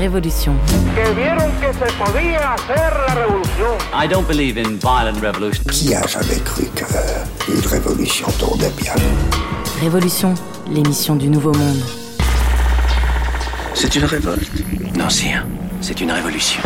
[0.00, 0.54] Révolution.
[3.92, 5.62] I don't believe in violent revolution.
[5.70, 8.94] Qui a jamais cru qu'une révolution tournait bien?
[9.82, 10.34] Révolution,
[10.70, 11.82] l'émission du Nouveau Monde.
[13.74, 14.50] C'est une révolte.
[14.96, 15.44] Non, c'est un.
[15.82, 16.62] C'est une révolution.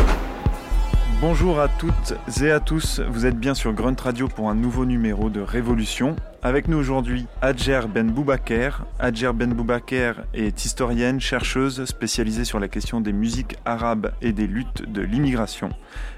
[1.20, 4.84] Bonjour à toutes et à tous, vous êtes bien sur Grunt Radio pour un nouveau
[4.84, 6.16] numéro de Révolution.
[6.42, 8.84] Avec nous aujourd'hui Adjer Ben Boubaker.
[8.98, 14.46] Adjer Ben Boubaker est historienne, chercheuse spécialisée sur la question des musiques arabes et des
[14.46, 15.70] luttes de l'immigration.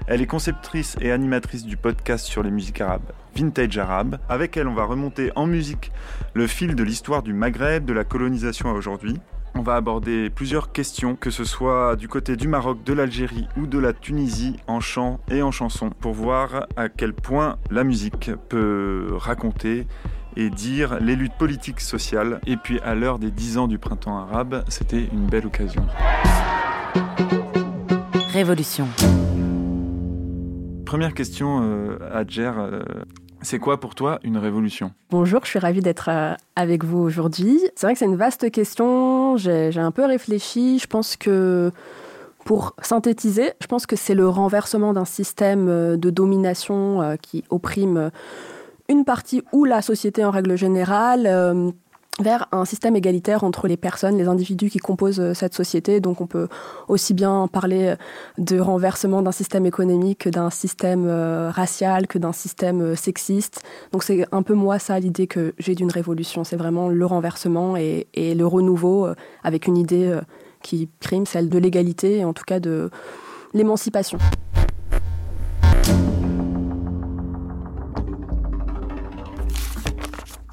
[0.07, 4.17] Elle est conceptrice et animatrice du podcast sur les musiques arabes Vintage Arabe.
[4.29, 5.91] Avec elle, on va remonter en musique
[6.33, 9.19] le fil de l'histoire du Maghreb, de la colonisation à aujourd'hui.
[9.57, 13.65] On va aborder plusieurs questions, que ce soit du côté du Maroc, de l'Algérie ou
[13.65, 18.29] de la Tunisie, en chant et en chanson, pour voir à quel point la musique
[18.49, 19.87] peut raconter
[20.35, 22.39] et dire les luttes politiques sociales.
[22.45, 25.87] Et puis à l'heure des 10 ans du printemps arabe, c'était une belle occasion.
[28.31, 28.87] Révolution.
[30.85, 32.51] Première question, euh, Adjer.
[32.55, 32.83] euh,
[33.41, 34.91] c'est quoi pour toi une révolution?
[35.09, 37.59] Bonjour, je suis ravie d'être euh, avec vous aujourd'hui.
[37.75, 40.79] C'est vrai que c'est une vaste question, j'ai un peu réfléchi.
[40.79, 41.71] Je pense que,
[42.45, 47.43] pour synthétiser, je pense que c'est le renversement d'un système euh, de domination euh, qui
[47.49, 48.11] opprime
[48.89, 51.73] une partie ou la société en règle générale
[52.19, 55.99] vers un système égalitaire entre les personnes, les individus qui composent euh, cette société.
[55.99, 56.47] Donc on peut
[56.87, 57.95] aussi bien parler
[58.37, 63.63] de renversement d'un système économique que d'un système euh, racial, que d'un système euh, sexiste.
[63.91, 66.43] Donc c'est un peu moi ça l'idée que j'ai d'une révolution.
[66.43, 70.21] C'est vraiment le renversement et, et le renouveau euh, avec une idée euh,
[70.63, 72.89] qui prime, celle de l'égalité et en tout cas de
[73.53, 74.17] l'émancipation.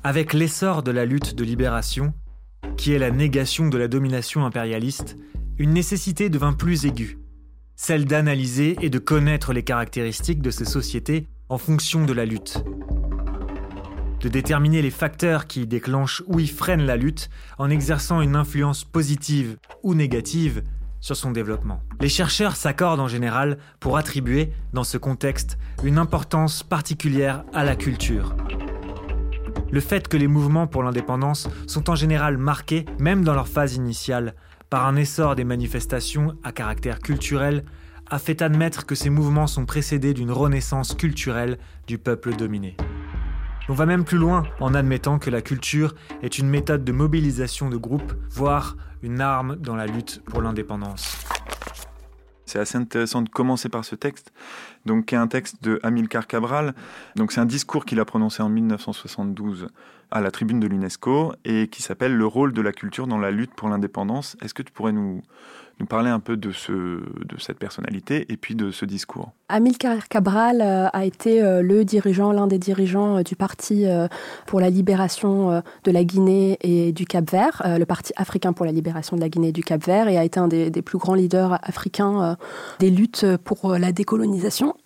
[0.06, 2.12] Avec l'essor de la lutte de libération,
[2.76, 5.16] qui est la négation de la domination impérialiste,
[5.56, 7.18] une nécessité devint plus aiguë,
[7.74, 12.62] celle d'analyser et de connaître les caractéristiques de ces sociétés en fonction de la lutte,
[14.20, 18.84] de déterminer les facteurs qui déclenchent ou y freinent la lutte en exerçant une influence
[18.84, 20.64] positive ou négative
[21.00, 21.80] sur son développement.
[22.02, 27.74] Les chercheurs s'accordent en général pour attribuer, dans ce contexte, une importance particulière à la
[27.74, 28.36] culture.
[29.74, 33.74] Le fait que les mouvements pour l'indépendance sont en général marqués, même dans leur phase
[33.74, 34.36] initiale,
[34.70, 37.64] par un essor des manifestations à caractère culturel,
[38.08, 41.58] a fait admettre que ces mouvements sont précédés d'une renaissance culturelle
[41.88, 42.76] du peuple dominé.
[43.68, 47.68] On va même plus loin en admettant que la culture est une méthode de mobilisation
[47.68, 51.18] de groupes, voire une arme dans la lutte pour l'indépendance.
[52.46, 54.32] C'est assez intéressant de commencer par ce texte,
[54.86, 56.74] donc qui est un texte de Amilcar Cabral.
[57.16, 59.68] Donc c'est un discours qu'il a prononcé en 1972
[60.14, 63.32] à la tribune de l'UNESCO et qui s'appelle Le rôle de la culture dans la
[63.32, 64.36] lutte pour l'indépendance.
[64.40, 65.22] Est-ce que tu pourrais nous,
[65.80, 69.32] nous parler un peu de, ce, de cette personnalité et puis de ce discours?
[69.48, 73.86] Amilcar Cabral euh, a été euh, le dirigeant, l'un des dirigeants euh, du Parti
[74.46, 79.16] pour la libération de la Guinée et du Cap-Vert, le Parti africain pour la libération
[79.16, 81.58] de la Guinée et du Cap-Vert, et a été un des, des plus grands leaders
[81.62, 82.36] africains
[82.78, 84.76] des luttes pour la décolonisation.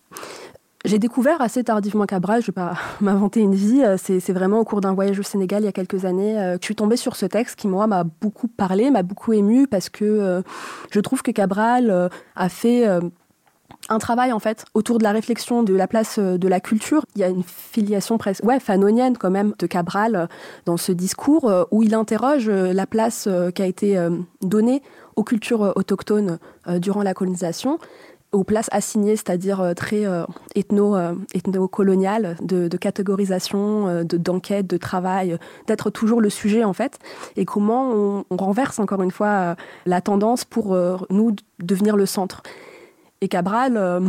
[0.84, 4.60] J'ai découvert assez tardivement Cabral, je ne vais pas m'inventer une vie, euh, c'est vraiment
[4.60, 6.76] au cours d'un voyage au Sénégal il y a quelques années euh, que je suis
[6.76, 10.42] tombée sur ce texte qui, moi, m'a beaucoup parlé, m'a beaucoup ému parce que euh,
[10.92, 12.86] je trouve que Cabral a fait
[13.88, 17.04] un travail en fait autour de la réflexion de la place de la culture.
[17.16, 20.28] Il y a une filiation presque ouais, fanonienne quand même de Cabral
[20.64, 23.98] dans ce discours où il interroge la place qui a été
[24.42, 24.82] donnée
[25.16, 26.38] aux cultures autochtones
[26.80, 27.78] durant la colonisation
[28.32, 30.24] aux places assignées, c'est-à-dire euh, très euh,
[30.56, 36.98] euh, ethno-coloniales, de, catégorisation, de, d'enquête, de travail, d'être toujours le sujet en fait,
[37.36, 40.76] et comment on, renverse encore une fois la tendance pour
[41.10, 42.42] nous devenir le centre.
[43.20, 44.02] Et Cabral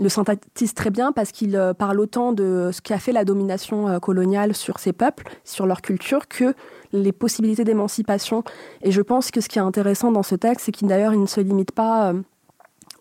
[0.00, 4.54] le synthétise très bien parce qu'il parle autant de ce qu'a fait la domination coloniale
[4.54, 6.54] sur ces peuples, sur leur culture, que
[6.92, 8.42] les possibilités d'émancipation.
[8.82, 11.20] Et je pense que ce qui est intéressant dans ce texte, c'est qu'il d'ailleurs il
[11.20, 12.14] ne se limite pas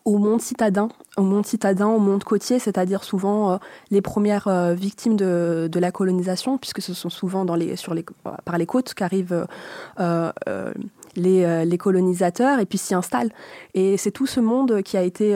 [0.08, 0.88] au monde citadin,
[1.18, 3.58] au monde citadin, au monde côtier, c'est-à-dire souvent euh,
[3.92, 7.94] les premières euh, victimes de, de la colonisation, puisque ce sont souvent dans les, sur
[7.94, 8.06] les,
[8.46, 9.46] par les côtes qu'arrivent
[10.00, 10.32] euh,
[11.18, 13.34] les, les colonisateurs et puis s'y installent.
[13.74, 15.36] Et c'est tout ce monde qui a été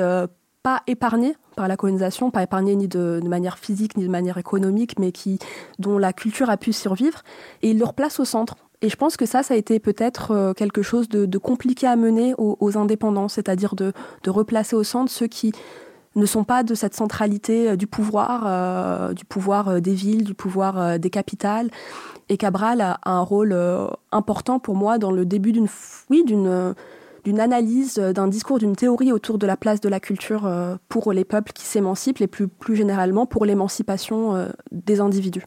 [0.63, 4.37] pas épargné par la colonisation, pas épargné ni de, de manière physique ni de manière
[4.37, 5.39] économique, mais qui,
[5.79, 7.23] dont la culture a pu survivre,
[7.61, 8.55] et il le replace au centre.
[8.81, 11.95] Et je pense que ça, ça a été peut-être euh, quelque chose de, compliqué à
[11.95, 13.93] mener aux, indépendants, c'est-à-dire de,
[14.27, 15.51] replacer au centre ceux qui
[16.15, 20.33] ne sont pas de cette centralité euh, du pouvoir, euh, du pouvoir des villes, du
[20.33, 21.69] pouvoir des capitales.
[22.29, 23.55] Et Cabral a, un rôle
[24.11, 25.67] important pour moi dans le début d'une,
[26.09, 30.49] oui, d'une, analyse, d'un discours, d'une théorie autour de la place de la culture
[30.87, 35.43] pour les peuples qui s'émancipent et plus généralement pour l'émancipation des individus.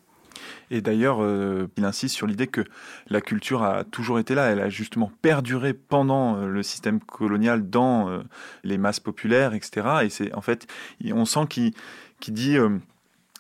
[0.74, 2.62] Et d'ailleurs, euh, il insiste sur l'idée que
[3.08, 4.46] la culture a toujours été là.
[4.50, 8.24] Elle a justement perduré pendant euh, le système colonial dans euh,
[8.64, 9.86] les masses populaires, etc.
[10.02, 10.66] Et c'est en fait,
[11.12, 11.72] on sent qu'il
[12.26, 12.56] dit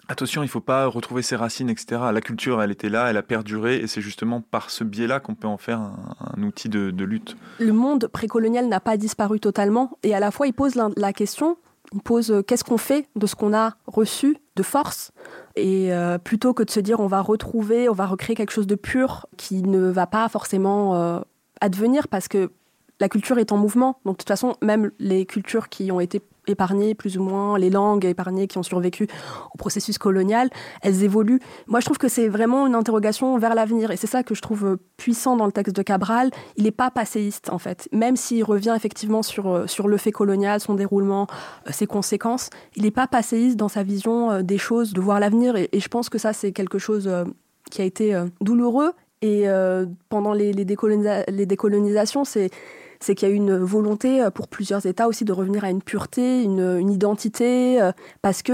[0.06, 2.02] attention, il ne faut pas retrouver ses racines, etc.
[2.12, 5.34] La culture, elle était là, elle a perduré, et c'est justement par ce biais-là qu'on
[5.34, 7.36] peut en faire un, outil de, lutte.
[7.58, 11.56] Le monde précolonial n'a pas disparu totalement, et à la fois, il pose la question
[11.92, 15.12] il pose qu'est-ce qu'on fait de ce qu'on a reçu de force
[15.56, 18.66] et euh, plutôt que de se dire on va retrouver, on va recréer quelque chose
[18.66, 21.20] de pur qui ne va pas forcément euh,
[21.60, 22.50] advenir parce que
[23.00, 23.98] la culture est en mouvement.
[24.04, 27.70] Donc de toute façon, même les cultures qui ont été épargnées, plus ou moins, les
[27.70, 29.08] langues épargnées qui ont survécu
[29.52, 30.50] au processus colonial,
[30.82, 31.40] elles évoluent.
[31.66, 33.90] Moi, je trouve que c'est vraiment une interrogation vers l'avenir.
[33.90, 36.30] Et c'est ça que je trouve puissant dans le texte de Cabral.
[36.56, 37.88] Il n'est pas passéiste, en fait.
[37.92, 41.26] Même s'il revient effectivement sur, euh, sur le fait colonial, son déroulement,
[41.66, 45.20] euh, ses conséquences, il n'est pas passéiste dans sa vision euh, des choses, de voir
[45.20, 45.56] l'avenir.
[45.56, 47.10] Et, je pense que ça, c'est quelque chose
[47.70, 48.92] qui a été douloureux.
[49.22, 49.46] Et
[50.08, 52.50] pendant les, les décolonisations, c'est
[53.00, 55.82] c'est qu'il y a une volonté euh, pour plusieurs États aussi de revenir à une
[55.82, 57.92] pureté, une, identité, euh,
[58.22, 58.52] parce que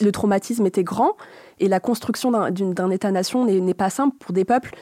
[0.00, 1.16] le traumatisme était grand
[1.60, 4.74] et la construction d'un État-nation n'est pas simple pour des peuples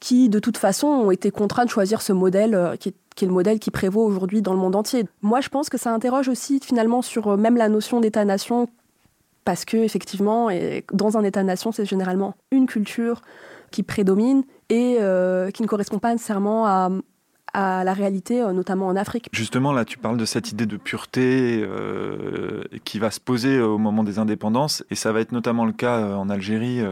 [0.00, 3.32] qui, de toute façon, ont été contraints de choisir ce modèle euh, qui est, le
[3.32, 5.04] modèle qui prévaut aujourd'hui dans le monde entier.
[5.22, 8.68] Moi, je pense que ça interroge aussi finalement sur même la notion d'État-nation,
[9.46, 10.50] parce que effectivement,
[10.92, 13.22] dans un État-nation, c'est généralement une culture
[13.70, 14.98] qui prédomine et
[15.54, 16.90] qui ne correspond pas nécessairement à,
[17.52, 19.28] à la réalité, euh, notamment en Afrique.
[19.32, 23.78] Justement, là, tu parles de cette idée de pureté euh, qui va se poser au
[23.78, 26.82] moment des indépendances, et ça va être notamment le cas euh, en Algérie.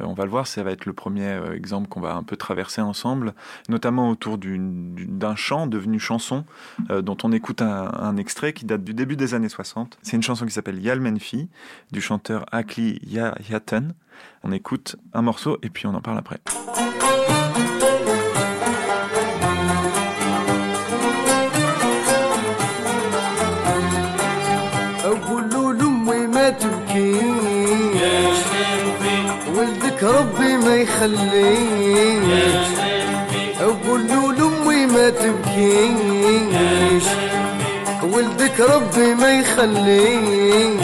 [0.00, 2.80] on va le voir, ça va être le premier exemple qu'on va un peu traverser
[2.80, 3.34] ensemble,
[3.68, 6.44] notamment autour d'un chant devenu chanson,
[6.90, 9.98] dont on écoute un, extrait qui date du début des années 60.
[10.02, 11.48] C'est une chanson qui s'appelle Yal Menfi,
[11.92, 13.94] du chanteur Akli Yaten.
[14.42, 16.40] On écoute un morceau et puis on en parle après.
[30.84, 32.24] يخليش
[33.60, 37.04] أقول له لأمي ما تبكيش
[38.12, 40.80] ولدك ربي ما يخليش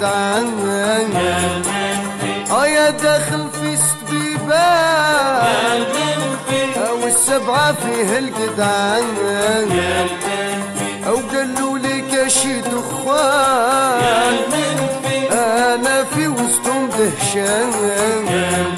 [0.00, 1.14] بعيد عنك
[2.66, 4.52] يا داخل في سبيبك
[6.88, 9.04] أو السبعة فيه القدعان
[11.06, 14.02] أو قالوا لي كاشي دخان
[15.32, 18.75] أنا في وسطهم دهشان.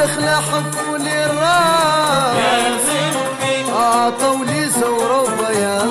[0.00, 2.88] الدخلة حفوا لي الراس
[3.68, 5.82] عطوا لي زوربا يا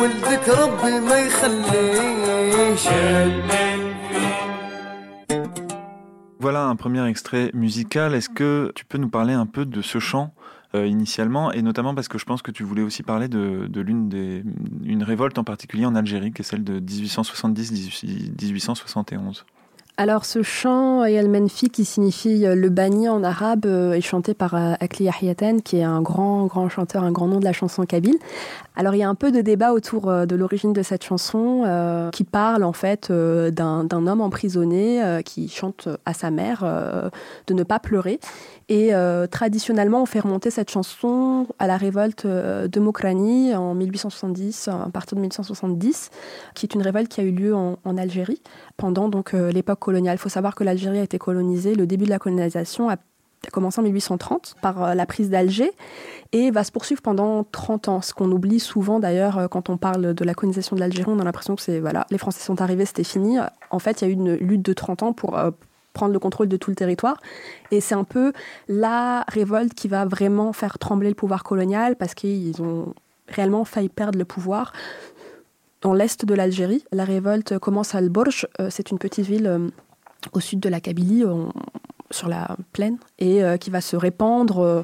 [0.00, 2.88] ولدك ربي ما يخليش
[6.38, 8.14] Voilà un premier extrait musical.
[8.14, 10.32] Est-ce que tu peux nous parler un peu de ce chant
[10.74, 13.80] euh, initialement, et notamment parce que je pense que tu voulais aussi parler de, de
[13.80, 14.44] l'une des
[14.84, 19.44] une révolte en particulier en Algérie, qui est celle de 1870-1871.
[20.01, 24.33] Alors ce chant El Menfi qui signifie euh, le banni en arabe euh, est chanté
[24.33, 27.53] par euh, Akli Yahiyaten qui est un grand grand chanteur, un grand nom de la
[27.53, 28.17] chanson kabyle.
[28.75, 32.23] Alors il y a un peu de débat autour de l'origine de cette chanson qui
[32.23, 36.63] parle en fait d'un homme emprisonné qui chante à sa mère
[37.47, 38.21] de ne pas pleurer.
[38.69, 38.91] Et
[39.29, 45.17] traditionnellement on fait remonter cette chanson à la révolte de Mokrani en 1870, à partir
[45.17, 46.09] de 1870,
[46.55, 48.41] qui est une révolte qui a eu lieu en, en Algérie
[48.77, 49.90] pendant donc l'époque coloniale.
[49.97, 52.97] Il faut savoir que l'Algérie a été colonisée, le début de la colonisation a
[53.51, 55.71] commencé en 1830 par la prise d'Alger
[56.31, 58.01] et va se poursuivre pendant 30 ans.
[58.01, 61.23] Ce qu'on oublie souvent d'ailleurs quand on parle de la colonisation de l'Algérie, on a
[61.23, 63.37] l'impression que c'est voilà, les Français sont arrivés, c'était fini.
[63.71, 65.49] En fait, il y a eu une lutte de 30 ans pour euh,
[65.93, 67.17] prendre le contrôle de tout le territoire.
[67.71, 68.33] Et c'est un peu
[68.67, 72.93] la révolte qui va vraiment faire trembler le pouvoir colonial parce qu'ils ont
[73.27, 74.73] réellement failli perdre le pouvoir
[75.81, 76.83] dans l'est de l'Algérie.
[76.91, 79.69] La révolte commence à Al-Borj, euh, c'est une petite ville euh,
[80.33, 81.51] au sud de la Kabylie, on,
[82.11, 84.83] sur la plaine, et euh, qui va se répandre euh,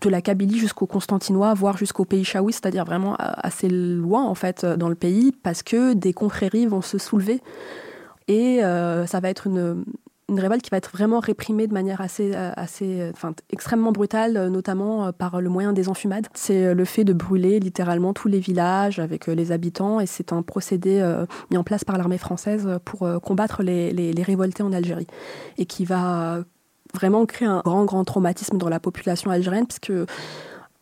[0.00, 4.66] de la Kabylie jusqu'au Constantinois, voire jusqu'au pays Chaoui, c'est-à-dire vraiment assez loin en fait
[4.66, 7.40] dans le pays, parce que des confréries vont se soulever.
[8.28, 9.84] Et euh, ça va être une,
[10.28, 15.12] une révolte qui va être vraiment réprimée de manière assez, assez enfin, extrêmement brutale, notamment
[15.12, 16.26] par le moyen des enfumades.
[16.32, 20.42] C'est le fait de brûler littéralement tous les villages avec les habitants, et c'est un
[20.42, 25.06] procédé euh, mis en place par l'armée française pour euh, combattre les, révoltés en Algérie,
[25.58, 26.40] et qui va
[26.94, 29.92] vraiment créer un grand, grand traumatisme dans la population algérienne, puisque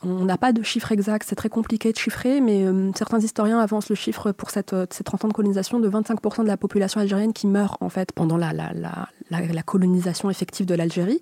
[0.05, 3.61] on n'a pas de chiffre exact, c'est très compliqué de chiffrer, mais euh, certains historiens
[3.61, 6.57] avancent le chiffre pour cette, euh, ces 30 ans de colonisation de 25% de la
[6.57, 11.21] population algérienne qui meurt en fait pendant la, la, la, la, colonisation effective de l'Algérie.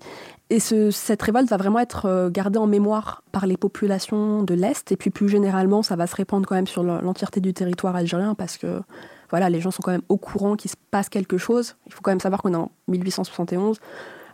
[0.49, 4.53] Et ce, cette révolte va vraiment être euh, gardée en mémoire par les populations de
[4.53, 7.95] l'Est, et puis plus généralement, ça va se répandre quand même sur l'entièreté du territoire
[7.95, 8.81] algérien, parce que
[9.29, 11.75] voilà, les gens sont quand même au courant qu'il se passe quelque chose.
[11.87, 13.79] Il faut quand même savoir qu'on est en 1871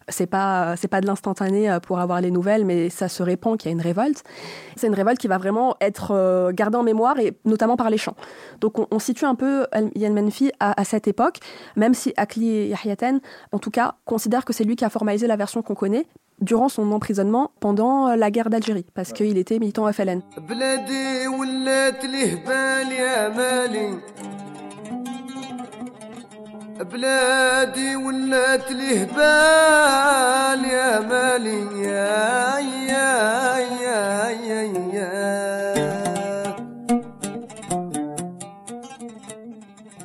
[0.10, 3.58] c'est pas c'est pas de l'instantané euh, pour avoir les nouvelles, mais ça se répand
[3.58, 4.24] qu'il y a une révolte.
[4.76, 7.98] C'est une révolte qui va vraiment être euh, gardée en mémoire et notamment par les
[7.98, 8.16] chants.
[8.62, 11.40] Donc on, on situe un peu Yann Menfi à, à, cette époque,
[11.76, 13.20] même si Akli Yahyaten,
[13.52, 16.06] en tout cas, considère que c'est lui qui a formalisé la version qu'on connaît
[16.40, 20.22] durant son emprisonnement pendant la guerre d'Algérie, parce qu'il était militant FLN.
[26.81, 32.59] بلادي ولات لي هبال يا مالي يا
[32.93, 34.63] يا يا يا
[34.95, 35.83] يا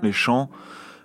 [0.03, 0.49] Les chants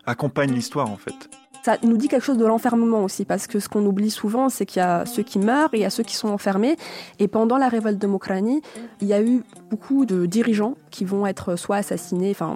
[0.06, 1.28] accompagnent l'histoire en fait.
[1.64, 4.66] Ça nous dit quelque chose de l'enfermement aussi, parce que ce qu'on oublie souvent, c'est
[4.66, 6.76] qu'il y a ceux qui meurent et il y a ceux qui sont enfermés.
[7.20, 8.62] Et pendant la révolte de Mokrani,
[9.00, 12.54] il y a eu beaucoup de dirigeants qui vont être soit assassinés, enfin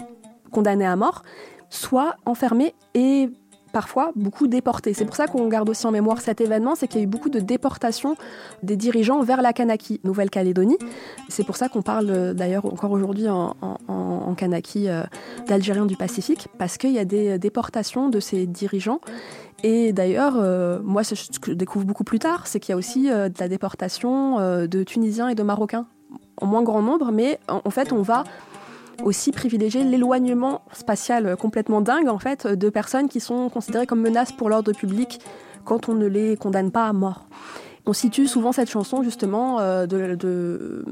[0.50, 1.22] condamnés à mort,
[1.71, 3.29] soit enfermés et
[3.73, 4.93] parfois beaucoup déportés.
[4.93, 7.07] C'est pour ça qu'on garde aussi en mémoire cet événement, c'est qu'il y a eu
[7.07, 8.15] beaucoup de déportations
[8.61, 10.77] des dirigeants vers la Kanaki, Nouvelle-Calédonie.
[11.29, 15.03] C'est pour ça qu'on parle d'ailleurs encore aujourd'hui en, en, Kanaki euh,
[15.47, 18.99] d'Algériens du Pacifique, parce qu'il y a des déportations de ces dirigeants.
[19.63, 22.77] Et d'ailleurs, euh, moi, ce que je découvre beaucoup plus tard, c'est qu'il y a
[22.77, 25.85] aussi euh, de la déportation euh, de Tunisiens et de Marocains,
[26.37, 28.23] en moins grand nombre, mais en fait, on va
[29.03, 34.31] aussi privilégier l'éloignement spatial complètement dingue en fait de personnes qui sont considérées comme menaces
[34.31, 35.19] pour l'ordre public
[35.65, 37.25] quand on ne les condamne pas à mort.
[37.86, 40.86] On situe souvent cette chanson justement euh, de,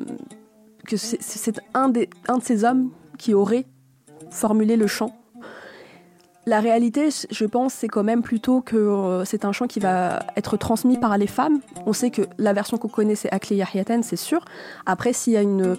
[0.87, 1.91] que c'est un,
[2.27, 3.65] un de ces hommes qui aurait
[4.31, 5.18] formulé le chant
[6.45, 10.19] la réalité, je pense, c'est quand même plutôt que euh, c'est un chant qui va
[10.35, 11.59] être transmis par les femmes.
[11.85, 14.43] On sait que la version qu'on connaît, c'est Akli Yahyaten, c'est sûr.
[14.85, 15.77] Après, s'il y, a une,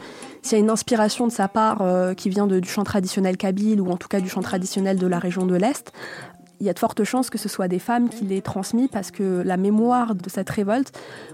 [0.70, 4.20] inspiration de sa part euh, qui vient du chant traditionnel kabyle ou en tout cas
[4.20, 5.92] du chant traditionnel de la région de l'Est,
[6.60, 9.10] il y a de fortes chances que ce soit des femmes qui l'aient transmis parce
[9.10, 10.92] que la mémoire de cette révolte,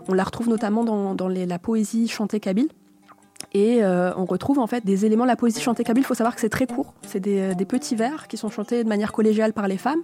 [0.09, 2.69] on la retrouve notamment dans, la poésie chantée kabyle.
[3.53, 6.03] Et euh, on retrouve en fait des éléments de la poésie chantée kabyle.
[6.03, 6.95] Il faut savoir que c'est très court.
[7.07, 10.03] C'est des, des, petits vers qui sont chantés de manière collégiale par les femmes.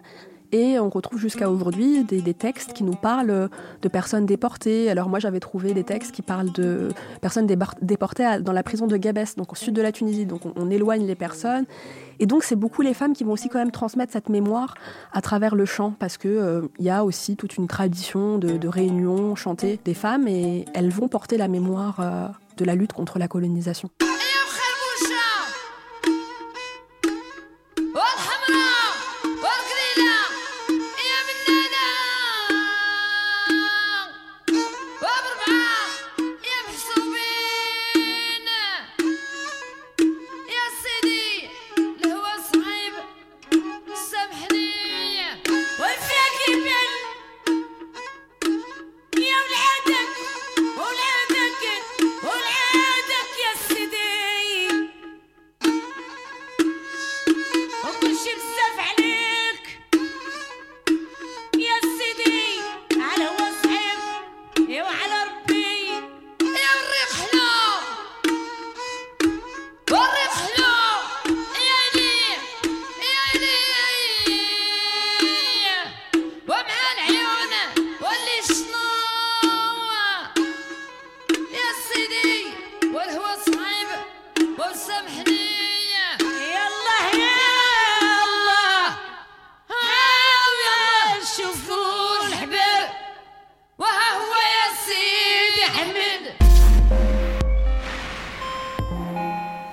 [0.52, 3.48] Et on retrouve jusqu'à aujourd'hui des, textes qui nous parlent
[3.80, 4.90] de personnes déportées.
[4.90, 6.90] Alors moi j'avais trouvé des textes qui parlent de
[7.22, 7.46] personnes
[7.80, 10.26] déportées dans la prison de Gabès, donc au sud de la Tunisie.
[10.26, 11.64] Donc on, éloigne les personnes.
[12.20, 14.74] Et donc c'est beaucoup les femmes qui vont aussi quand même transmettre cette mémoire
[15.12, 18.68] à travers le chant, parce qu'il euh, y a aussi toute une tradition de, de
[18.68, 22.28] réunions chantées des femmes, et elles vont porter la mémoire euh,
[22.58, 23.90] de la lutte contre la colonisation.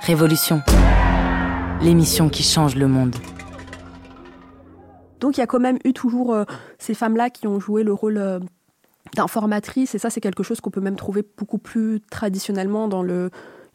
[0.09, 0.63] Révolution,
[1.83, 3.15] l'émission qui change le monde.
[5.19, 6.45] Donc il y a quand même eu toujours euh,
[6.79, 8.39] ces femmes-là qui ont joué le rôle euh,
[9.15, 13.03] d'informatrices, et ça c'est quelque chose qu'on peut même trouver beaucoup plus traditionnellement dans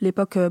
[0.00, 0.50] l'époque euh,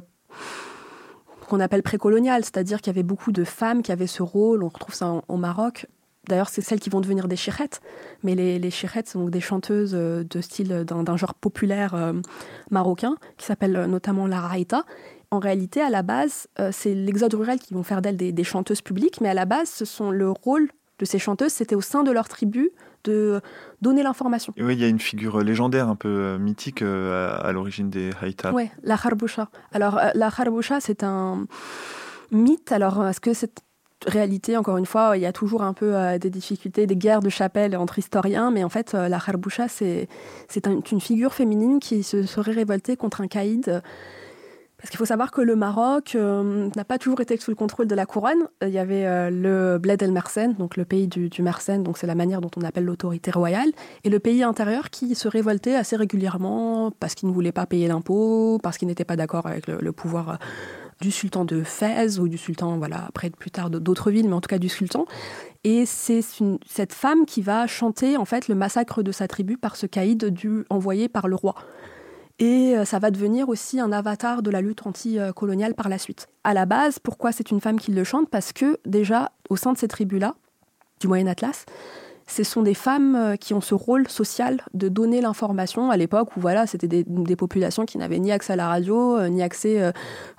[1.49, 4.69] qu'on appelle précoloniale, c'est-à-dire qu'il y avait beaucoup de femmes qui avaient ce rôle, on
[4.69, 5.87] retrouve ça au Maroc.
[6.29, 7.81] D'ailleurs, c'est celles qui vont devenir des chirettes,
[8.23, 12.13] mais les, les chirettes sont donc des chanteuses de style d'un genre populaire
[12.71, 14.85] marocain qui s'appelle notamment la raïta
[15.33, 18.43] en réalité, à la base, euh, c'est l'exode rural qui vont faire d'elles des, des,
[18.43, 21.81] chanteuses publiques, mais à la base, ce sont le rôle de ces chanteuses, c'était au
[21.81, 22.71] sein de leur tribu
[23.03, 23.41] de
[23.81, 24.53] donner l'information.
[24.57, 27.89] Oui, il y a une figure légendaire, un peu euh, mythique euh, à, à l'origine
[27.89, 28.53] des Haïta.
[28.53, 29.49] Oui, la Kharboucha.
[29.73, 31.45] Alors, euh, la Kharboucha, c'est un
[32.31, 32.71] mythe.
[32.71, 33.61] Alors, est-ce que cette
[34.05, 37.29] réalité, encore une fois, il y a toujours un peu des difficultés, des guerres de
[37.29, 40.07] chapelle entre historiens, mais en fait, la Kharboucha, c'est
[40.65, 43.81] un, une figure féminine qui se serait révoltée contre un caïd
[44.83, 47.87] parce qu'il faut savoir que le Maroc euh, n'a pas toujours été sous le contrôle
[47.87, 48.49] de la couronne.
[48.61, 51.41] Il y avait euh, le Bled el Mersenne, donc le pays du, du
[51.79, 53.69] donc c'est la manière dont on appelle l'autorité royale,
[54.03, 57.87] et le pays intérieur qui se révoltait assez régulièrement parce qu'il ne voulait pas payer
[57.87, 60.35] l'impôt, parce qu'il n'était pas d'accord avec le, pouvoir euh,
[60.99, 64.41] du sultan de Fès ou du sultan, voilà, après plus tard d'autres villes, mais en
[64.41, 65.05] tout cas du sultan.
[65.63, 66.19] Et c'est
[66.67, 70.25] cette femme qui va chanter en fait le massacre de sa tribu par ce caïd
[70.25, 71.55] du, envoyé par le roi
[72.39, 76.27] et ça va devenir aussi un avatar de la lutte anticoloniale par la suite.
[76.43, 78.29] À la base, pourquoi c'est une femme qui le chante?
[78.29, 80.35] Parce que déjà, au sein de ces tribus-là,
[80.99, 81.65] du Moyen Atlas,
[82.27, 86.39] ce sont des femmes qui ont ce rôle social de donner l'information à l'époque où
[86.39, 89.91] voilà, c'était des, populations qui n'avaient ni accès à la radio, euh, ni accès euh,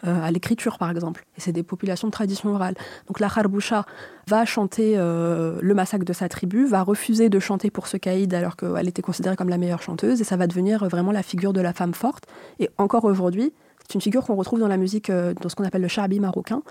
[0.03, 1.25] à l'écriture, par exemple.
[1.37, 2.75] Et c'est des populations de tradition orale.
[3.09, 3.85] Donc la Kharboucha
[4.27, 8.33] va chanter euh, le massacre de sa tribu, va refuser de chanter pour ce caïd
[8.35, 11.53] alors qu'elle était considérée comme la meilleure chanteuse, et ça va devenir vraiment la figure
[11.53, 12.25] de la femme forte.
[12.59, 13.53] Et encore aujourd'hui,
[13.87, 16.63] c'est une figure qu'on retrouve dans la musique, dans ce qu'on appelle le charbi marocain,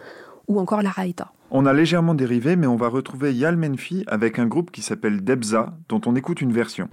[0.47, 1.32] ou encore la raïta.
[1.51, 5.23] On a légèrement dérivé, mais on va retrouver Yal Menfi avec un groupe qui s'appelle
[5.23, 6.89] Debza, dont on écoute une version.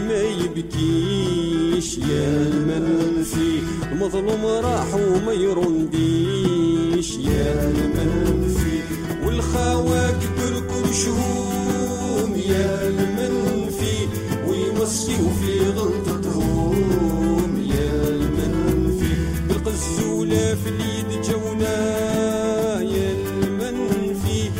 [0.00, 3.60] ما يبكيش يا المن فيه
[3.94, 8.48] مظلوم راح وما يرنديش يا المن
[9.26, 13.96] والخواك تركض شهوم يا المنفي
[14.48, 19.14] فيه في غلطتهم يا المنفي
[19.48, 21.76] فيه بالقزولة في اليد جونا
[22.80, 24.50] يا المنفي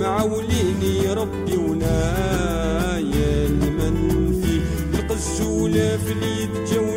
[0.00, 1.56] معوليني ربي
[5.19, 6.88] بالقزولة في اليد جونا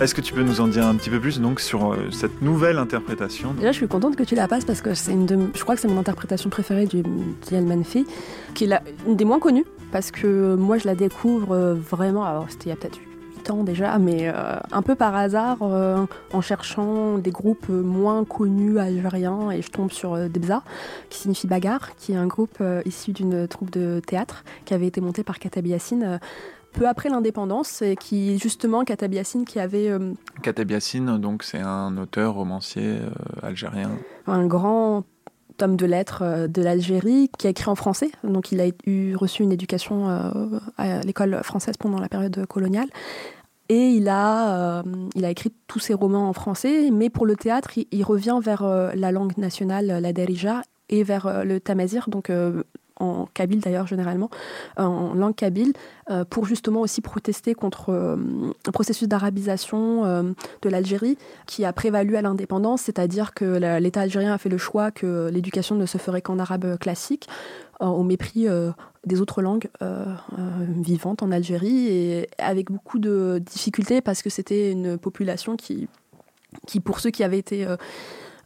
[0.00, 2.42] Est-ce que tu peux nous en dire un petit peu plus donc sur euh, cette
[2.42, 5.62] nouvelle interprétation Déjà, je suis contente que tu la passes parce que c'est une je
[5.62, 7.02] crois que c'est mon interprétation préférée du
[7.52, 8.04] Manfi,
[8.54, 12.24] qui est la, une des moins connues parce que moi je la découvre euh, vraiment.
[12.24, 12.98] Alors c'était il y a peut-être
[13.44, 18.24] 8 ans déjà, mais euh, un peu par hasard euh, en cherchant des groupes moins
[18.24, 20.62] connus algériens et je tombe sur euh, Debza,
[21.10, 24.86] qui signifie bagarre, qui est un groupe euh, issu d'une troupe de théâtre qui avait
[24.86, 26.18] été monté par Katabi Yassine.
[26.74, 31.60] Peu après l'indépendance, et qui justement Katabi Yassine qui avait euh, Kateb Yassine, donc c'est
[31.60, 33.10] un auteur romancier euh,
[33.42, 33.92] algérien.
[34.26, 35.04] un grand
[35.62, 38.10] homme de lettres euh, de l'Algérie qui a écrit en français.
[38.24, 42.88] Donc il a eu reçu une éducation euh, à l'école française pendant la période coloniale.
[43.70, 44.82] Et il a,
[45.14, 48.38] il a écrit tous ses romans en français, mais pour le théâtre, il, il revient
[48.42, 50.60] vers la langue nationale, la derija,
[50.90, 52.30] et vers le tamazir, donc
[53.00, 54.30] en kabyle d'ailleurs généralement,
[54.76, 55.72] en langue kabyle,
[56.10, 58.16] euh, pour justement aussi protester contre euh,
[58.66, 60.22] un processus d'arabisation euh,
[60.62, 63.44] de l'Algérie qui a prévalu à l'indépendance, c'est-à-dire que
[63.78, 67.28] l'État algérien a fait le choix que l'éducation ne se ferait qu'en arabe classique,
[67.80, 68.46] au mépris
[69.04, 69.68] des autres langues
[70.68, 75.88] vivantes en Algérie, et avec beaucoup de difficultés parce que c'était une population qui,
[76.66, 77.66] qui, pour ceux qui avaient été...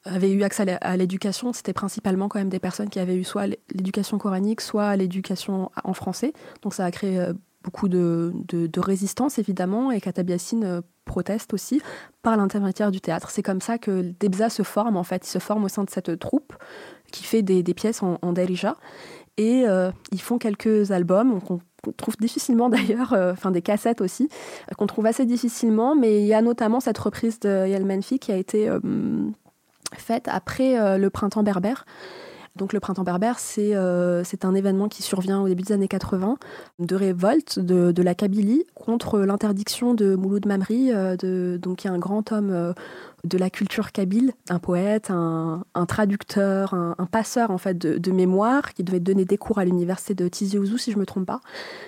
[0.05, 3.47] avaient eu accès à l'éducation, c'était principalement quand même des personnes qui avaient eu soit
[3.73, 6.33] l'éducation coranique, soit l'éducation en français.
[6.63, 7.33] Donc ça a créé euh,
[7.63, 8.33] beaucoup de,
[8.77, 11.81] résistance évidemment et Katabi Yassine euh, proteste aussi
[12.23, 13.31] par l'intermédiaire du théâtre.
[13.31, 15.91] C'est comme ça que Debza se forme en fait, il se forme au sein de
[15.91, 16.55] cette troupe
[17.13, 18.77] qui fait des, pièces en, en darija
[19.39, 21.61] et euh, ils font quelques albums qu'on
[21.97, 24.29] trouve difficilement d'ailleurs, enfin des cassettes aussi,
[24.77, 28.33] qu'on trouve assez difficilement, mais il y a notamment cette reprise de Yel Menfi qui
[28.33, 28.69] a été
[29.97, 31.85] faite après euh, le printemps berbère.
[32.59, 35.89] Donc le printemps berbère, c'est euh, c'est un événement qui survient au début des années
[35.89, 36.39] 80,
[36.81, 41.99] de révolte de, la Kabylie contre l'interdiction de Mouloud Mamri, euh, donc qui est un
[41.99, 42.73] grand homme euh,
[43.23, 48.75] de la culture kabyle, un poète, un, traducteur, un, passeur en fait de, de mémoire,
[48.75, 51.41] qui devait donner des cours à l'université de Tizi Ouzou, si je me trompe pas,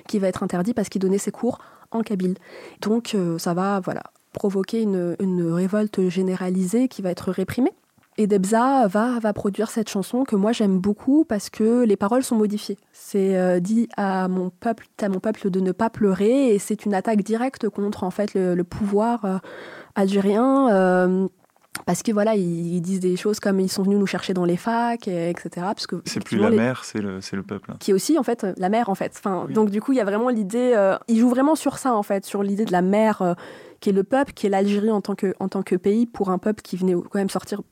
[0.06, 1.58] qui va être interdit parce qu'il donnait ses cours
[1.90, 2.36] en kabyle.
[2.80, 7.72] Donc ça va voilà provoquer une révolte généralisée qui va être réprimée.
[8.18, 12.22] Et Debza va, va produire cette chanson que moi j'aime beaucoup parce que les paroles
[12.22, 12.76] sont modifiées.
[12.92, 16.84] C'est euh, dit à mon peuple, à mon peuple de ne pas pleurer et c'est
[16.84, 19.38] une attaque directe contre en fait le, le pouvoir euh,
[19.94, 20.68] algérien.
[20.70, 21.28] euh,
[21.86, 24.44] parce que voilà, ils, ils disent des choses comme ils sont venus nous chercher dans
[24.44, 25.48] les facs, et, etc.
[25.56, 27.72] Parce que C'est plus la les- mer, c'est le, c'est le peuple.
[27.78, 29.12] qui est aussi en fait la mer en fait.
[29.16, 31.94] Enfin, Donc du coup, il y a vraiment l'idée, euh, il joue vraiment sur ça
[31.94, 33.34] en fait, sur l'idée de la mer euh,
[33.78, 36.30] qui est le peuple, qui est l'Algérie en tant que en tant que pays pour
[36.30, 37.62] un peuple qui venait quand même sortir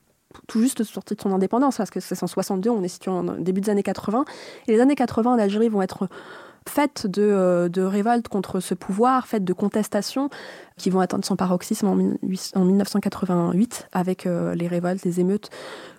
[0.47, 3.23] tout juste sorti de son indépendance parce que c'est en 62, on est situé en
[3.23, 4.25] début des années 80
[4.67, 6.07] et les années 80 en Algérie vont être
[6.67, 10.29] faites de, euh, de révolte contre ce pouvoir, faites de contestation
[10.77, 15.49] qui vont atteindre son paroxysme en, 18 en 1988 avec euh, les révoltes, les émeutes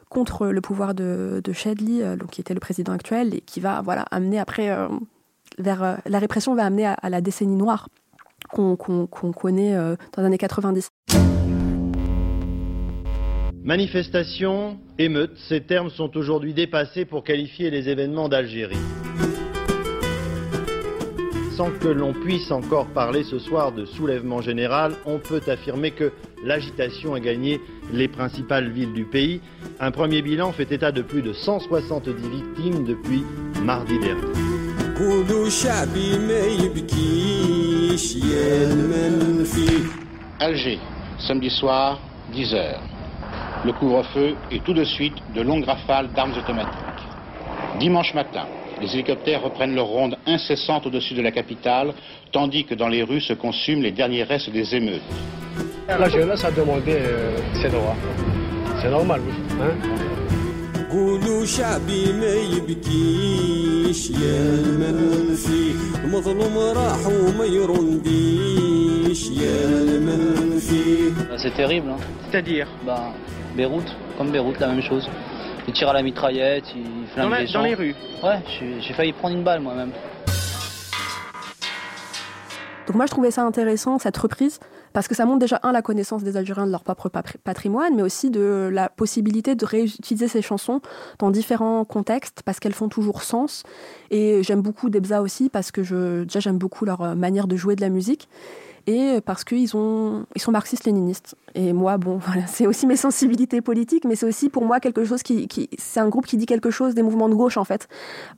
[0.08, 3.82] contre le pouvoir de, de Chadli, euh, qui était le président actuel, et qui va
[3.82, 4.76] voilà amener après
[5.58, 7.88] vers la répression va amener à, la décennie noire
[8.50, 10.90] qu'on connaît dans les années 90.
[13.62, 18.78] Manifestation, émeute, ces termes sont aujourd'hui dépassés pour qualifier les événements d'Algérie.
[21.58, 26.10] Sans que l'on puisse encore parler ce soir de soulèvement général, on peut affirmer que
[26.42, 27.60] l'agitation a gagné
[27.92, 29.42] les principales villes du pays.
[29.78, 33.22] Un premier bilan fait état de plus de 170 victimes depuis
[33.62, 34.22] mardi dernier.
[40.40, 40.78] Alger,
[41.18, 42.00] samedi soir,
[42.32, 42.89] 10h.
[43.64, 46.72] Le couvre-feu et tout de suite de longues rafales d'armes automatiques.
[47.78, 48.46] Dimanche matin,
[48.80, 51.92] les hélicoptères reprennent leur ronde incessante au-dessus de la capitale,
[52.32, 55.02] tandis que dans les rues se consument les derniers restes des émeutes.
[55.86, 57.96] La jeunesse a demandé euh, ses droits.
[58.80, 59.34] C'est normal, oui.
[59.60, 60.09] Hein
[60.91, 65.73] قولوا شعبي ما يبكيش يا المن فيه
[66.07, 71.05] مظلوم راح وما يرنديش يا المن فيه
[71.37, 71.89] C'est terrible.
[71.93, 71.99] Hein.
[72.31, 73.13] C'est-à-dire Bah,
[73.57, 75.05] Beyrouth, comme Beyrouth, la même chose.
[75.67, 77.59] Ils tirent à la mitraillette, ils flinguent Dans la- les gens.
[77.59, 79.91] dans les rues Ouais, j'ai j'ai failli prendre une balle moi-même.
[82.90, 84.58] Donc moi je trouvais ça intéressant cette reprise
[84.92, 87.94] parce que ça montre déjà un la connaissance des Algériens de leur propre patri- patrimoine,
[87.94, 90.80] mais aussi de la possibilité de réutiliser ces chansons
[91.20, 93.62] dans différents contextes parce qu'elles font toujours sens.
[94.10, 97.54] Et j'aime beaucoup Debza aussi parce que je, déjà j'aime beaucoup leur euh, manière de
[97.54, 98.28] jouer de la musique.
[98.86, 101.36] Et parce qu'ils ont, ils sont marxistes-léninistes.
[101.54, 105.04] Et moi, bon, voilà, c'est aussi mes sensibilités politiques, mais c'est aussi pour moi quelque
[105.04, 107.88] chose qui, c'est un groupe qui dit quelque chose des mouvements de gauche en fait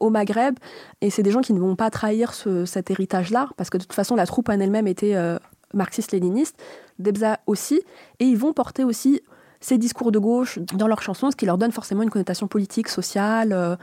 [0.00, 0.56] au Maghreb,
[1.00, 3.82] et c'est des gens qui ne vont pas trahir ce, cet héritage-là, parce que de
[3.82, 5.38] toute façon la troupe en elle-même était euh,
[5.74, 6.56] marxiste-léniniste,
[6.98, 7.80] Debza aussi,
[8.20, 9.22] et ils vont porter aussi
[9.60, 12.88] ces discours de gauche dans leurs chansons, ce qui leur donne forcément une connotation politique,
[12.88, 13.52] sociale.
[13.52, 13.76] Euh,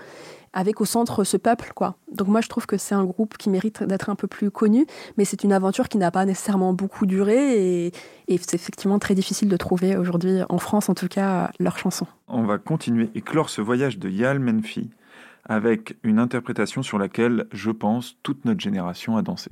[0.53, 1.95] avec au centre ce peuple, quoi.
[2.11, 4.85] Donc moi, je trouve que c'est un groupe qui mérite d'être un peu plus connu,
[5.17, 7.93] mais c'est une aventure qui n'a pas nécessairement beaucoup duré et,
[8.27, 12.07] et c'est effectivement très difficile de trouver aujourd'hui, en France en tout cas, leurs chansons.
[12.27, 14.89] On va continuer et clore ce voyage de Yal Menfi
[15.45, 19.49] avec une interprétation sur laquelle, je pense, toute notre génération a dansé.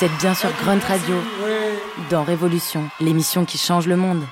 [0.00, 1.14] Vous êtes bien sur Grunt Radio,
[2.10, 4.22] dans Révolution, l'émission qui change le monde.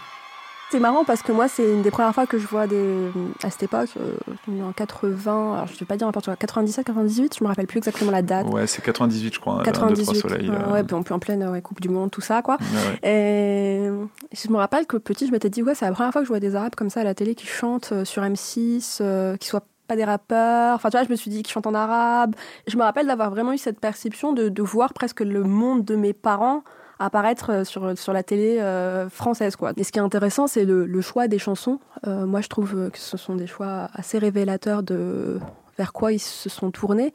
[0.70, 3.10] C'est marrant parce que moi, c'est une des premières fois que je vois des.
[3.42, 6.86] À cette époque, euh, en 80, alors je ne vais pas dire n'importe quoi, 97,
[6.86, 8.46] 98, je me rappelle plus exactement la date.
[8.46, 9.62] Ouais, c'est 98, je crois.
[9.62, 10.06] 98.
[10.06, 10.72] Deux, soleils, euh...
[10.72, 12.56] Ouais, puis en pleine ouais, Coupe du Monde, tout ça, quoi.
[12.56, 13.90] Ouais, Et
[14.32, 16.30] je me rappelle que petit, je m'étais dit, ouais, c'est la première fois que je
[16.30, 19.48] vois des Arabes comme ça à la télé qui chantent euh, sur M6, euh, qui
[19.48, 20.76] soient pas des rappeurs.
[20.76, 22.36] Enfin, tu vois, je me suis dit qu'ils chantent en arabe.
[22.68, 26.12] Je me rappelle d'avoir vraiment eu cette perception de, voir presque le monde de mes
[26.12, 26.62] parents
[27.00, 29.56] apparaître sur, sur la télé euh, française.
[29.56, 29.72] Quoi.
[29.76, 31.80] Et ce qui est intéressant, c'est le, choix des chansons.
[32.06, 35.40] Euh, moi, je trouve que ce sont des choix assez révélateurs de
[35.78, 37.12] vers quoi ils se sont tournés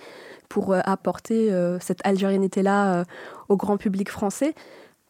[0.47, 3.03] pour euh, apporter cette algérianité-là
[3.49, 4.55] au grand public français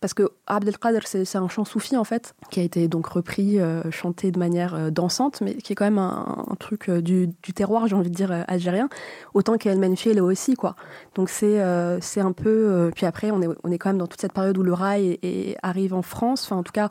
[0.03, 3.89] parce que Abdelkader, c'est un chant soufi en fait, qui a été donc repris, euh,
[3.89, 7.87] chanté de manière euh, dansante, mais qui est quand même un, truc euh, du, terroir,
[7.87, 8.89] j'ai envie de dire, euh, algérien,
[9.33, 10.75] autant qu'El Menfi, là aussi, quoi.
[11.15, 11.57] Donc c'est
[12.01, 12.91] c'est un peu.
[12.93, 15.19] puis après, on est, on est quand même dans toute cette période où le rail
[15.63, 16.89] arrive en France, enfin en tout cas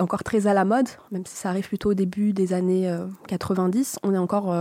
[0.00, 2.92] encore très à la mode, même si ça arrive plutôt au début des années
[3.28, 4.52] 90, on est encore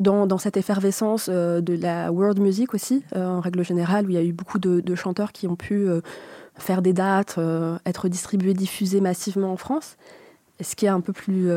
[0.00, 4.18] dans, dans, cette effervescence de la world music aussi, en règle générale, où il y
[4.18, 5.88] a eu beaucoup de, chanteurs qui ont pu
[6.56, 7.38] faire des dates,
[7.86, 9.96] être distribués, diffusés massivement en France.
[10.60, 11.50] Et ce qui est un peu plus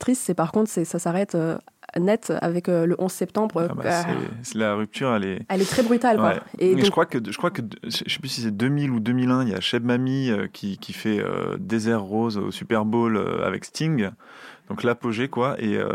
[0.00, 1.36] triste, c'est par contre, ça s'arrête
[1.98, 3.68] net avec le 11 septembre.
[3.70, 4.04] Ah bah
[4.54, 5.46] la rupture, elle est...
[5.48, 6.16] Elle est très brutale.
[6.16, 6.34] Quoi.
[6.58, 6.84] Et donc...
[6.84, 9.50] je crois que, je crois que, je sais plus si c'est 2000 ou 2001, il
[9.50, 11.22] y a Cheb Mami qui, qui fait
[11.58, 14.10] Désert Rose au Super Bowl avec Sting.
[14.68, 15.56] Donc l'apogée, quoi.
[15.58, 15.88] Et euh,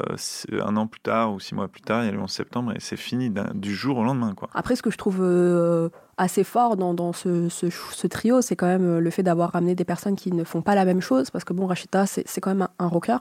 [0.52, 2.72] un an plus tard ou six mois plus tard, il y a le 11 septembre
[2.74, 4.50] et c'est fini du jour au lendemain, quoi.
[4.54, 8.68] Après, ce que je trouve euh, assez fort dans, dans ce, ce, trio, c'est quand
[8.68, 11.30] même le fait d'avoir ramené des personnes qui ne font pas la même chose.
[11.32, 13.18] Parce que bon, Rachita, c'est quand même un, un rocker.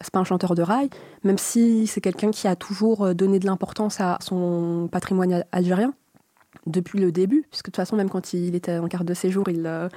[0.00, 0.90] C'est pas un chanteur de rail,
[1.22, 5.94] même si c'est quelqu'un qui a toujours donné de l'importance à son patrimoine algérien
[6.66, 9.48] depuis le début, puisque de toute façon, même quand il était en carte de séjour,
[9.48, 9.88] il, euh,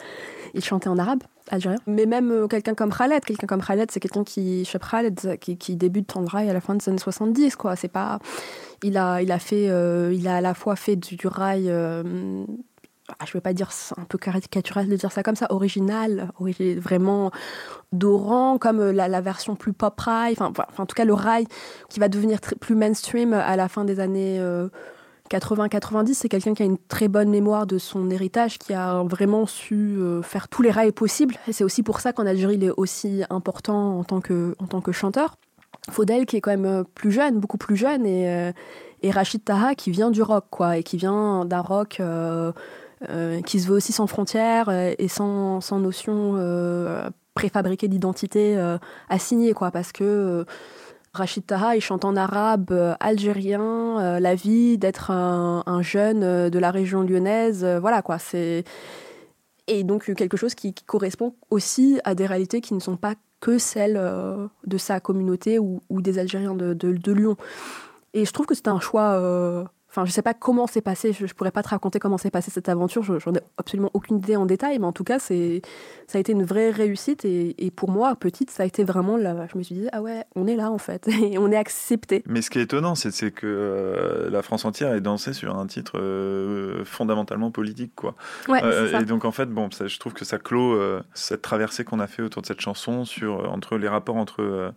[0.53, 1.79] il chantait en arabe algérien.
[1.87, 5.57] Mais même euh, quelqu'un comme Khaled, quelqu'un comme Khaled, c'est quelqu'un qui, Cheb Khaled, qui,
[5.57, 7.75] qui débute en rail à la fin des années 70, quoi.
[7.75, 8.19] C'est pas,
[8.83, 11.69] il a, il a fait, euh, il a à la fois fait du, du rail,
[11.69, 16.29] ah, je vais pas dire un peu caricatural de dire ça comme ça, original,
[16.77, 17.31] vraiment
[17.93, 21.47] dorant, comme la, version plus pop rail, enfin, en tout cas le rail
[21.87, 24.41] qui va devenir plus mainstream à la fin des années
[25.29, 29.45] 80-90, c'est quelqu'un qui a une très bonne mémoire de son héritage, qui a vraiment
[29.45, 31.35] su euh, faire tous les rails possibles.
[31.51, 34.81] C'est aussi pour ça qu'en Algérie, il est aussi important en tant que, en tant
[34.81, 35.35] que chanteur.
[35.89, 38.51] Faudel qui est quand même plus jeune, beaucoup plus jeune, et,
[39.03, 42.01] et Rachid Taha qui vient du rock, quoi, et qui vient d'un rock
[43.45, 46.35] qui se veut aussi sans frontières et sans, sans notion
[47.35, 48.57] préfabriquée d'identité
[49.07, 50.45] assignée, quoi, parce que
[51.13, 56.49] Rachid Taha, il chante en arabe euh, algérien, euh, la vie d'être un, jeune euh,
[56.49, 58.63] de la région lyonnaise, voilà quoi, c'est
[59.69, 63.57] et donc quelque chose qui, correspond aussi à des réalités qui ne sont pas que
[63.57, 64.01] celles
[64.65, 67.35] de sa communauté ou, des Algériens de, de, Lyon.
[68.13, 71.23] Et je trouve que c'est un choix Enfin, je sais pas comment c'est passé, je,
[71.23, 74.35] ne pourrais pas te raconter comment s'est passée cette aventure, j'en ai absolument aucune idée
[74.35, 75.63] en détail, mais en tout cas, c'est,
[76.05, 79.47] ça a été une vraie réussite et, pour moi, petite, ça a été vraiment là.
[79.51, 82.21] Je me suis dit, ah ouais, on est là en fait, et on est accepté.
[82.27, 85.65] Mais ce qui est étonnant, c'est, que euh, la France entière est dansée sur un
[85.65, 88.13] titre euh, fondamentalement politique, quoi.
[88.47, 89.01] Ouais, euh, ça.
[89.01, 90.79] Et donc, en fait, bon, ça, je trouve que ça clôt
[91.15, 94.73] cette traversée qu'on a fait autour de cette chanson sur, entre les rapports entre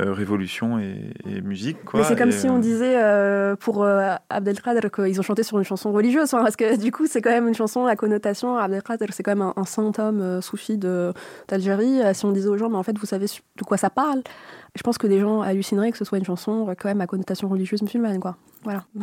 [0.00, 1.84] euh, révolution et, musique.
[1.84, 2.04] Quoi.
[2.04, 3.86] c'est comme si on euh, disait euh, pour
[4.30, 7.30] Abdelkader qu'ils ont chanté sur une chanson religieuse, hein, parce que du coup c'est quand
[7.30, 12.00] même une chanson, la connotation, Abdelkader c'est quand même un, saint homme soufi d'Algérie.
[12.14, 14.22] Si on disait aux gens, mais en fait vous savez de quoi ça parle,
[14.74, 17.48] je pense que des gens hallucineraient que ce soit une chanson quand même à connotation
[17.48, 18.20] religieuse musulmane.
[18.20, 18.36] Quoi.
[18.64, 18.84] Voilà.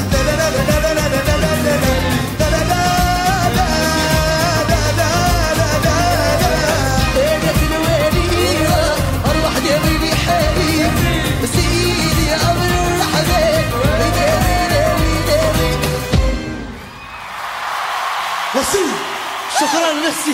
[20.02, 20.34] merci.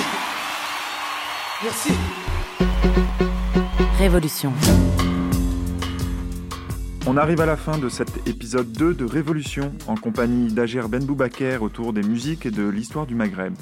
[1.63, 2.24] Merci.
[7.07, 11.03] On arrive à la fin de cet épisode 2 de Révolution en compagnie d'Ager Ben
[11.03, 13.55] Boubaker autour des musiques et de l'histoire du Maghreb.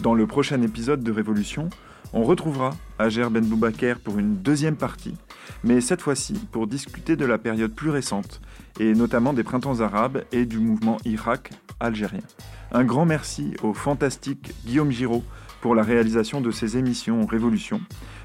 [0.00, 1.70] Dans le prochain épisode de Révolution,
[2.12, 5.16] on retrouvera Ager Ben Boubaker pour une deuxième partie,
[5.64, 8.40] mais cette fois-ci pour discuter de la période plus récente,
[8.78, 12.22] et notamment des printemps arabes et du mouvement Irak algérien.
[12.70, 15.24] Un grand merci au fantastique Guillaume Giraud
[15.60, 17.80] pour la réalisation de ces émissions Révolution,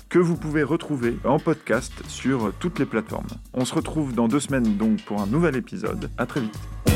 [0.10, 3.28] que vous pouvez retrouver en podcast sur toutes les plateformes.
[3.54, 6.10] On se retrouve dans deux semaines donc pour un nouvel épisode.
[6.18, 6.89] À très vite.